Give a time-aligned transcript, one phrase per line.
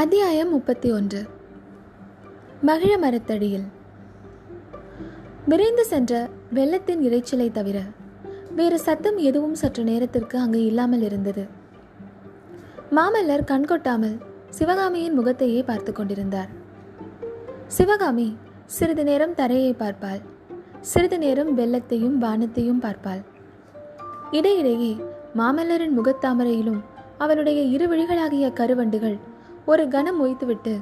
[0.00, 1.26] அத்தியாயம் முப்பத்தி ஒன்று.
[2.62, 3.64] மகிழ மரத்தடியில்.
[5.46, 7.82] விரைந்து சென்ற வெள்ளத்தின் இறைச்சலை தவிர
[8.56, 11.46] வேறு சத்தம் எதுவும் சற்று நேரத்திற்கு அங்கு இல்லாமல் இருந்தது.
[12.90, 14.20] மாமல்லர் கண்கொட்டாமல்
[14.50, 16.48] சிவகாமியின் முகத்தையே பார்த்து கொண்டிருந்தார்.
[17.66, 20.20] சிவகாமி சிறிது நேரம் தரையை பார்ப்பாள்.
[20.80, 23.24] சிறிது நேரம் வெள்ளத்தையும் வானத்தையும் பார்ப்பாள்.
[24.30, 24.96] இடையிடையே
[25.36, 26.80] மாமல்லரின் முகத்தாமரையிலும்
[27.18, 29.18] அவனுடைய இரு விழிகளாகிய கருவண்டுகள்
[29.66, 30.80] ஒரு கணம் ஒய்த்துவிட்டு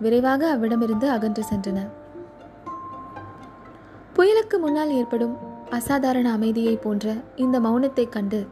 [0.00, 1.88] விரைவாக அவ்விடமிருந்து அகன்று சென்றன.
[4.16, 5.36] புயலுக்கு முன்னால் ஏற்படும்
[5.70, 8.46] அசாதாரண அமைதியை போன்ற இந்த மௌனத்தைக் கண்டு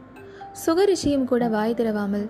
[0.65, 2.29] சுகரிஷியும் கூட வாய் திறவாமல்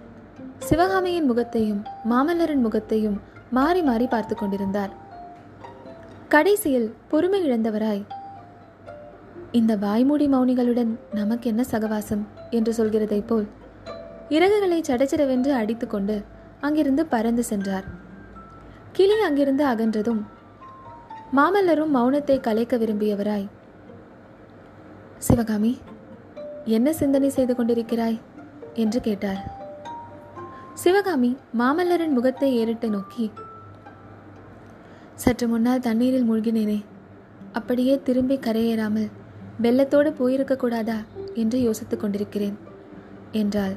[0.59, 3.21] சிவகாமியின் முகத்தையும் மாமல்லரின் முகத்தையும்
[3.51, 4.89] மாறி மாறி பார்த்து கொண்டிருந்தார்.
[6.29, 8.05] கடைசியில் பொறுமை இழந்தவராய்
[9.51, 12.27] இந்த வாய்மூடி மௌனிகளுடன் நமக்கு என்ன சகவாசம்?
[12.49, 13.47] என்று சொல்கிறதைப் போல்
[14.29, 16.23] இறகுகளை சடச்சடவென்று அடித்துக்கொண்டு
[16.65, 17.87] அங்கிருந்து பறந்து சென்றார்.
[18.91, 20.21] கிளி அங்கிருந்து அகன்றதும்
[21.37, 23.47] மாமல்லரும் மௌனத்தை கலைக்க விரும்பியவராய்
[25.17, 25.71] சிவகாமி
[26.75, 28.17] என்ன சிந்தனை செய்து கொண்டிருக்கிறாய்?
[28.73, 29.41] என்று கேட்டார்.
[30.73, 33.25] சிவகாமி மாமல்லரின் முகத்தை ஏறிட்டு நோக்கி
[35.15, 36.79] சற்று முன்னால் தண்ணீரில் மூழ்கினேனே
[37.51, 39.11] அப்படியே திரும்பி கரையேறாமல்
[39.61, 40.97] வெள்ளத்தோடு போயிருக்க கூடாதா?
[41.33, 42.57] என்று யோசித்துக் கொண்டிருக்கிறேன்
[43.41, 43.75] என்றாள்.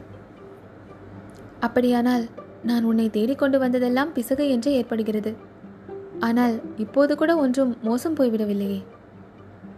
[1.61, 2.25] அப்படியானால்
[2.69, 5.33] நான் உன்னை தேடிக்கொண்டு வந்ததெல்லாம் பிசகு என்றே ஏற்படுகிறது.
[6.27, 8.79] ஆனால் இப்போது கூட ஒன்றும் மோசம் போய்விடவில்லையே.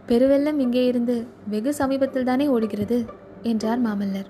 [0.08, 1.14] பெருவெள்ளம் இங்கே இருந்து
[1.52, 2.98] வெகு சமீபத்தில் தானே ஓடுகிறது
[3.42, 4.28] என்றார் மாமல்லர்.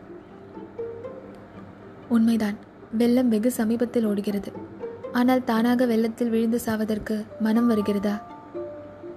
[2.09, 2.57] உண்மைதான்
[3.01, 4.51] வெள்ளம் வெகு சமீபத்தில் ஓடுகிறது.
[5.13, 8.17] ஆனால் தானாக வெள்ளத்தில் விழுந்து சாவதற்கு மனம் வருகிறதா?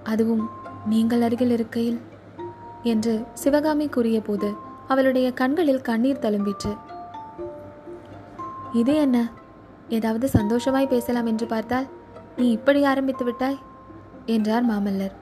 [0.02, 0.44] அதுவும்
[0.92, 2.00] நீங்கள் அருகில் இருக்கையில்
[2.92, 4.48] என்று சிவகாமி கூறிய போது
[4.88, 6.72] அவளுடைய கண்களில் கண்ணீர் தழும்பிற்று.
[8.72, 9.30] இது என்ன?
[9.88, 11.86] ஏதாவது சந்தோஷமாய் பேசலாம் என்று பார்த்தால்
[12.36, 13.58] நீ இப்படி ஆரம்பித்து விட்டாய்?
[14.26, 15.12] என்றார் மாமல்லர்.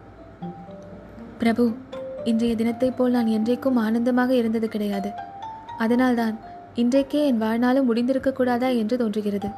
[1.39, 1.73] பிரபு
[2.25, 5.11] இன்றைய தினத்தைப் போல் நான் என்றைக்கும் ஆனந்தமாக இருந்தது கிடையாது.
[5.79, 6.39] அதனால்தான்
[6.75, 9.49] இன்றைக்கே என் வாழ்நாளும் முடிந்திருக்கக்கூடாதா என்று தோன்றுகிறது.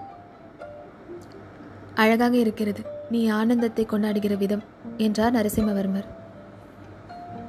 [1.94, 4.62] அழகாக இருக்கிறது நீ ஆனந்தத்தை கொண்டாடுகிற விதம்
[4.96, 6.08] என்றார் நரசிம்மவர்மர்.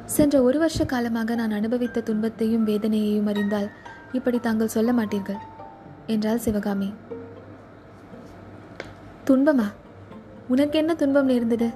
[0.05, 3.69] சென்ற ஒரு வருஷ காலமாக நான் அனுபவித்த துன்பத்தையும் வேதனையையும் அறிந்தால்
[4.11, 5.39] இப்படி தாங்கள் சொல்ல மாட்டீர்கள்.
[6.07, 6.93] என்றாள் சிவகாமி.
[9.25, 9.65] துன்பமா?
[10.47, 11.69] உனக்கு என்ன துன்பம் நேர்ந்தது?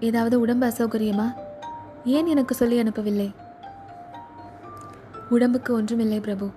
[0.00, 1.32] ஏதாவது உடம்பு அசௌகரியமா?
[2.04, 3.30] ஏன் எனக்கு சொல்லி அனுப்பவில்லை?
[5.30, 6.50] உடம்புக்கு ஒன்றுமில்லை பிரபு.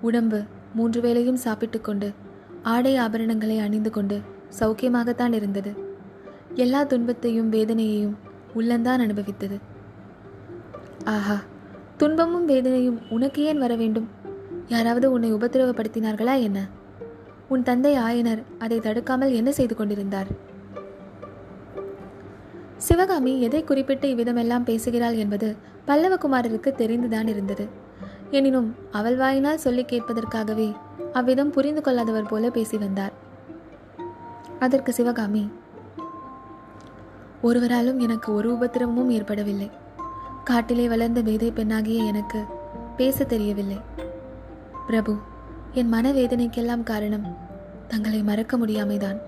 [0.00, 0.42] உடம்பு
[0.74, 2.14] மூன்று வேளையும் சாப்பிட்டு கொண்டு
[2.62, 4.20] ஆடை ஆபரணங்களை அணிந்து கொண்டு
[4.60, 5.76] சௌக்கியமாகத்தான் இருந்தது.
[6.54, 8.16] எல்லா துன்பத்தையும் வேதனையையும்
[8.54, 9.60] உள்ளந்தான் அனுபவித்தது.
[11.04, 11.36] ஆஹா!
[11.96, 14.08] துன்பமும் வேதனையும் உனக்கு ஏன் வர வேண்டும்?
[14.68, 16.68] யாராவது உன்னை உபத்திரவப்படுத்தினார்களா என்ன?
[17.48, 20.26] உன் தந்தை ஆயனர் அதை தடுக்காமல் என்ன செய்து கொண்டிருந்தார்?
[22.76, 25.56] சிவகாமி எதை குறிப்பிட்டு இவ்விதமெல்லாம் பேசுகிறாள் என்பது
[25.86, 27.68] பல்லவகுமாரருக்கு தெரிந்துதான் இருந்தது.
[28.30, 30.74] எனினும் அவள் வாயினால் சொல்லி கேட்பதற்காகவே
[31.12, 33.12] அவ்விதம் புரிந்து கொள்ளாதவர் போல பேசி வந்தார்.
[34.58, 35.50] அதற்கு சிவகாமி
[37.42, 39.70] ஒருவராலும் எனக்கு ஒரு உபத்திரமும் ஏற்படவில்லை.
[40.44, 42.42] காட்டிலே வளர்ந்த வேதை பெண்ணாகிய எனக்கு
[42.96, 43.76] பேச தெரியவில்லை.
[44.88, 45.14] பிரபு
[45.72, 47.24] என் மனவேதனைக்கெல்லாம் காரணம்.
[47.88, 49.18] தங்களை மறக்க முடியாமைதான்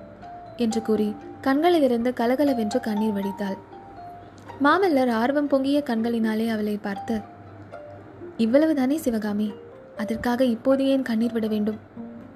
[0.56, 1.09] என்று கூறி
[1.41, 3.59] கண்களிலிருந்து கலகலவென்று கண்ணீர் வடித்தாள்.
[4.65, 7.16] மாமல்லர் ஆர்வம் பொங்கிய கண்களினாலே அவளை பார்த்து
[8.38, 9.48] இவ்வளவுதானே சிவகாமி
[9.97, 11.78] அதற்காக இப்போது ஏன் கண்ணீர் விட வேண்டும்?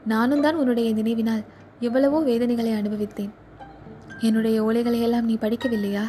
[0.06, 1.44] நானும் தான் உன்னுடைய நினைவினால்
[1.80, 3.32] எவ்வளவோ வேதனைகளை அனுபவித்தேன்.
[4.20, 6.04] என்னுடைய ஓலைகளையெல்லாம் நீ படிக்கவில்லையா?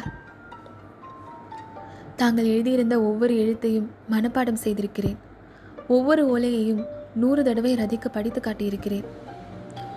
[2.16, 5.18] தாங்கள் எழுதியிருந்த ஒவ்வொரு எழுத்தையும் மனப்பாடம் செய்திருக்கிறேன்.
[5.88, 6.84] ஒவ்வொரு ஓலையையும்
[7.16, 9.04] நூறு தடவை ரதிக்கு படித்து காட்டியிருக்கிறேன்.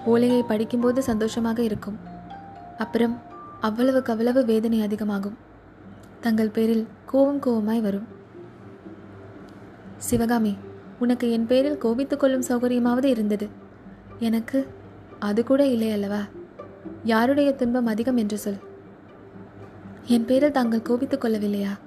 [0.05, 1.97] ஓலையை படிக்கும்போது சந்தோஷமாக இருக்கும்.
[2.77, 3.21] அப்புறம்
[3.61, 5.37] அவ்வளவுக்கு அவ்வளவு வேதனை அதிகமாகும்.
[6.19, 8.07] தங்கள் பேரில் கோவம் கோவமாய் வரும்.
[9.97, 10.57] சிவகாமி
[10.99, 13.47] உனக்கு என் பேரில் கோபித்துக் கொள்ளும் சௌகரியமாவது இருந்தது.
[14.19, 14.67] எனக்கு
[15.19, 16.21] அது கூட இல்லை அல்லவா?
[17.03, 18.57] யாருடைய துன்பம் அதிகம் என்று சொல்.
[20.05, 21.77] என் பேரில் தாங்கள் கோபித்துக் கொள்ளவில்லையா?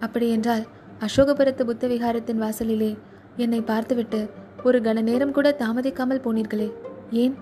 [0.00, 0.66] அப்படியென்றால்
[1.00, 2.98] அசோகபுரத்து புத்த விகாரத்தின் வாசலிலே
[3.36, 4.30] என்னை பார்த்துவிட்டு
[4.64, 6.72] ஒரு கன நேரம் கூட தாமதிக்காமல் போனீர்களே.
[7.10, 7.34] ஏன்?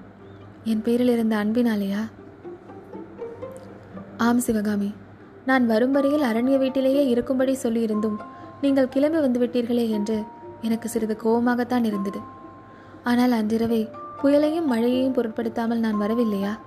[0.65, 2.03] என் பேரில் இருந்த அன்பினாலேயா?
[4.17, 4.95] ஆம் சிவகாமி.
[5.47, 8.17] நான் வரும் வரையில் அரண்ய வீட்டிலேயே இருக்கும்படி சொல்லியிருந்தும்
[8.61, 10.23] நீங்கள் கிளம்பி வந்து விட்டீர்களே என்று
[10.61, 12.21] எனக்கு சிறிது கோபமாகத்தான் இருந்தது.
[13.05, 13.89] ஆனால் அன்றிரவே
[14.23, 16.59] புயலையும் மழையையும் பொருட்படுத்தாமல் நான் வரவில்லையா?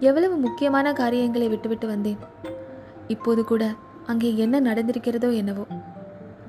[0.00, 2.18] எவ்வளவு முக்கியமான காரியங்களை விட்டுவிட்டு வந்தேன்.
[3.08, 3.74] இப்போது கூட
[4.06, 5.66] அங்கே என்ன நடந்திருக்கிறதோ என்னவோ.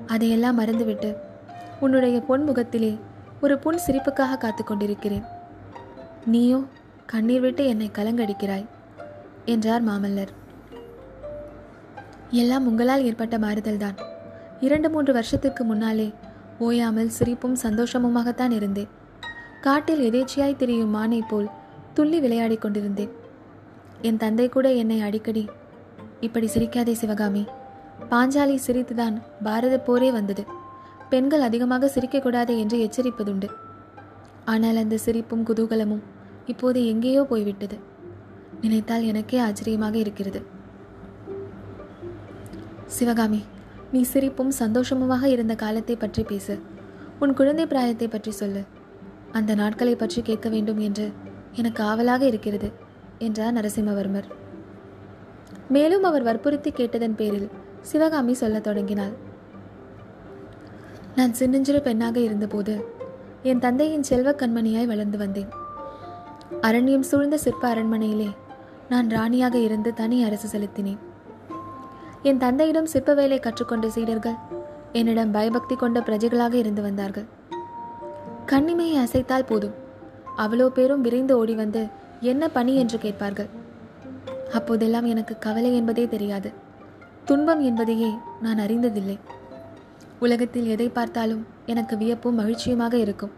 [0.06, 1.16] அதையெல்லாம் மறந்துவிட்டு
[1.80, 2.98] உன்னுடைய பொன் முகத்திலே
[3.44, 5.24] ஒரு புன் சிரிப்புக்காக காத்து கொண்டிருக்கிறேன்.
[6.32, 6.58] நீயோ
[7.06, 8.66] கண்ணீர் விட்டு என்னை கலங்கடிக்கிறாய்
[9.44, 10.32] என்றார் மாமல்லர்.
[12.42, 13.96] எல்லாம் உங்களால் ஏற்பட்ட மாறுதல்தான்.
[14.60, 16.08] இரண்டு மூன்று வருஷத்துக்கு முன்னாலே
[16.58, 18.92] ஓயாமல் சிரிப்பும் சந்தோஷமுமாகத்தான் இருந்தேன்.
[19.60, 21.50] காட்டில் எதேச்சியாய் திரியும் மானை போல்
[21.94, 23.12] துள்ளி விளையாடிக் கொண்டிருந்தேன்.
[24.08, 25.44] என் தந்தை கூட என்னை அடிக்கடி
[26.20, 27.44] இப்படி சிரிக்காதே சிவகாமி
[28.10, 30.42] பாஞ்சாலி சிரித்துதான் பாரத போரே வந்தது.
[31.12, 33.48] பெண்கள் அதிகமாக சிரிக்கக்கூடாது என்று எச்சரிப்பதுண்டு.
[34.52, 36.04] ஆனால் அந்த சிரிப்பும் குதூகலமும்
[36.52, 37.76] இப்போது எங்கேயோ போய்விட்டது.
[38.62, 40.40] நினைத்தால் எனக்கே ஆச்சரியமாக இருக்கிறது.
[42.96, 43.40] சிவகாமி
[43.94, 46.54] நீ சிரிப்பும் சந்தோஷமுமாக இருந்த காலத்தை பற்றி பேசு.
[47.22, 48.62] உன் குழந்தை பிராயத்தை பற்றி சொல்லு.
[49.38, 51.06] அந்த நாட்களை பற்றி கேட்க வேண்டும் என்று
[51.60, 52.68] எனக்கு ஆவலாக இருக்கிறது
[53.26, 54.28] என்றார் நரசிம்மவர்மர்.
[55.76, 57.50] மேலும் அவர் வற்புறுத்தி கேட்டதன் பேரில்
[57.90, 59.14] சிவகாமி சொல்லத் தொடங்கினாள்.
[61.16, 62.74] நான் சின்னஞ்சிறு பெண்ணாக இருந்தபோது
[63.42, 65.48] என் தந்தையின் செல்வக்கண்மணியாய் வளர்ந்து வந்தேன்.
[66.60, 68.28] அரண்யம் சூழ்ந்த சிற்ப அரண்மனையிலே
[68.88, 70.98] நான் ராணியாக இருந்து தனி அரசு செலுத்தினேன்.
[72.22, 74.38] என் தந்தையிடம் சிற்ப வேலை கற்றுக்கொண்ட சீடர்கள்
[74.92, 77.24] என்னிடம் பயபக்தி கொண்ட பிரஜைகளாக இருந்து வந்தார்கள்.
[78.46, 79.74] கண்ணிமையை அசைத்தால் போதும்.
[80.38, 81.86] அவ்வளோ பேரும் விரைந்து ஓடி வந்து
[82.20, 83.48] என்ன பணி என்று கேட்பார்கள்.
[84.52, 86.52] அப்போதெல்லாம் எனக்கு கவலை என்பதே தெரியாது.
[87.24, 88.10] துன்பம் என்பதையே
[88.42, 89.18] நான் அறிந்ததில்லை.
[90.22, 93.30] உலகத்தில் எதை பார்த்தாலும் எனக்கு வியப்பும் மகிழ்ச்சியுமாக இருக்கும்.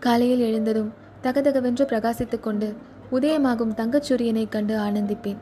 [0.00, 0.92] காலையில் எழுந்ததும்
[1.22, 2.76] தகதகவென்று பிரகாசித்துக் கொண்டு
[3.12, 5.36] உதயமாகும் தங்கச்சூரியனைக் கண்டு ஆனந்திப்பேன்.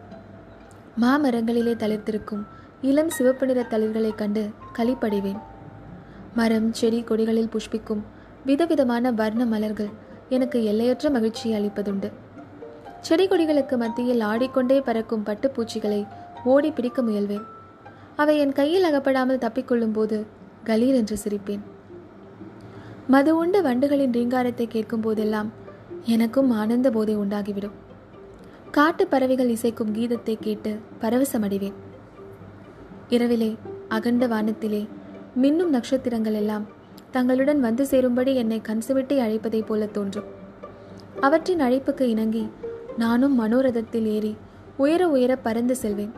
[1.01, 2.45] மாமரங்களிலே தளிர்த்திருக்கும்
[2.83, 5.41] இளம் சிவப்பு நிற தளிர்களைக் கண்டு களிப்படைவேன்.
[6.35, 8.03] மரம் செடி கொடிகளில் புஷ்பிக்கும்
[8.45, 9.89] விதவிதமான வர்ண மலர்கள்
[10.29, 12.13] எனக்கு எல்லையற்ற மகிழ்ச்சியை அளிப்பதுண்டு.
[13.01, 16.07] செடி கொடிகளுக்கு மத்தியில் ஆடிக்கொண்டே பறக்கும் பட்டுப்பூச்சிகளை
[16.45, 17.43] ஓடி பிடிக்க முயல்வேன்.
[18.17, 21.61] அவை என் கையில் அகப்படாமல் தப்பிக்கொள்ளும் போது கலீர் என்று சிரிப்பேன்.
[23.07, 25.53] மது உண்ட வண்டுகளின் ரீங்காரத்தை கேட்கும் போதெல்லாம்
[26.05, 27.73] எனக்கும் ஆனந்த போதை உண்டாகிவிடும்.
[28.71, 31.73] காட்டு பறவைகள் இசைக்கும் கீதத்தை கேட்டு பரவசமடைவேன்.
[33.09, 33.57] இரவிலே
[33.89, 34.89] அகண்ட வானத்திலே
[35.43, 36.67] மின்னும் நட்சத்திரங்கள் எல்லாம்
[37.11, 40.25] தங்களுடன் வந்து சேரும்படி என்னை கண்சுவிட்டி அழைப்பதைப் போல தோன்றும்.
[41.21, 42.49] அவற்றின் அழைப்புக்கு இணங்கி
[42.97, 44.37] நானும் மனோரதத்தில் ஏறி
[44.77, 46.13] உயர உயர பறந்து செல்வேன்.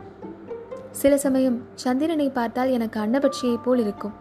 [0.91, 4.13] சில சமயம் சந்திரனை பார்த்தால் எனக்கு அன்னபட்சியைப் போல் இருக்கும்.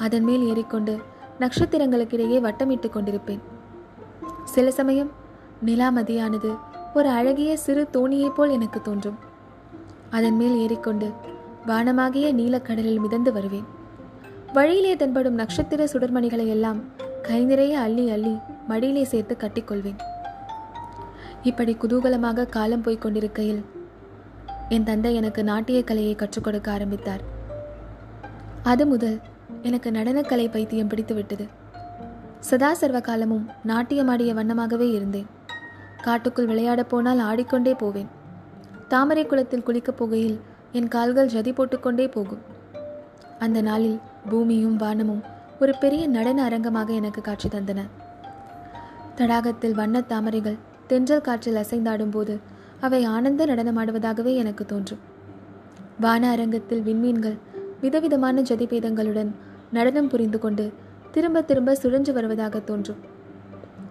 [0.00, 0.98] அதன் மேல் ஏறிக்கொண்டு
[1.40, 3.40] நட்சத்திரங்களுக்கிடையே வட்டமிட்டு கொண்டிருப்பேன்.
[4.44, 5.10] சில சமயம்
[5.64, 6.58] நிலாமதியானது
[6.94, 9.18] ஒரு அழகிய சிறு தோணியைப் போல் எனக்கு தோன்றும்.
[10.10, 11.12] அதன் மேல் ஏறிக்கொண்டு
[11.66, 13.64] வானமாகிய நீலக்கடலில் மிதந்து வருவேன்.
[14.52, 16.80] வழியிலே தென்படும் நட்சத்திர சுடர்மணிகளை எல்லாம்
[17.22, 18.38] கை நிறைய அள்ளி அள்ளி
[18.68, 19.98] மடியிலே சேர்த்து கட்டிக்கொள்வேன்.
[21.42, 23.64] இப்படி குதூகலமாக காலம் போய்க் கொண்டிருக்கையில்
[24.68, 27.20] என் தந்தை எனக்கு நாட்டிய கலையை கற்றுக் கொடுக்க ஆரம்பித்தார்.
[28.62, 29.20] அது முதல்
[29.62, 31.46] எனக்கு நடனக்கலை பைத்தியம் பிடித்து விட்டது.
[32.40, 35.26] சதா சர்வ காலமும் நாட்டியமாடிய வண்ணமாகவே இருந்தேன்.
[36.02, 38.08] காட்டுக்குள் விளையாடப் போனால் ஆடிக்கொண்டே போவேன்.
[38.88, 40.40] தாமரை குளத்தில் குளிக்கப் போகையில்
[40.72, 42.38] என் கால்கள் ஜதி போட்டுக்கொண்டே போகும்.
[43.38, 45.22] அந்த நாளில் பூமியும் வானமும்
[45.60, 47.80] ஒரு பெரிய நடன அரங்கமாக எனக்கு காட்சி தந்தன.
[49.16, 50.56] தடாகத்தில் வண்ணத் தாமரைகள்
[50.86, 52.40] தென்றல் காற்றில் அசைந்தாடும் போது
[52.80, 54.98] அவை ஆனந்த நடனமாடுவதாகவே எனக்கு தோன்றும்.
[56.00, 57.38] வான அரங்கத்தில் விண்மீன்கள்
[57.80, 59.30] விதவிதமான ஜதிபேதங்களுடன்
[59.72, 60.72] நடனம் புரிந்து கொண்டு
[61.10, 62.96] திரும்ப திரும்ப சுழன்று வருவதாக தோன்றும்.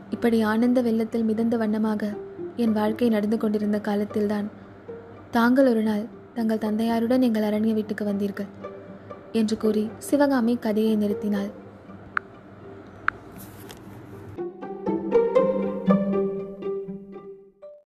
[0.09, 2.13] இப்படி ஆனந்த வெள்ளத்தில் மிதந்த வண்ணமாக
[2.55, 4.49] என் வாழ்க்கை நடந்து கொண்டிருந்த காலத்தில்தான்
[5.31, 8.47] தாங்கள் ஒரு நாள் தங்கள் தந்தையாருடன் எங்கள் அரண்ய வீட்டுக்கு வந்தீர்கள்
[9.31, 11.51] என்று கூறி சிவகாமி கதையை நிறுத்தினாள்.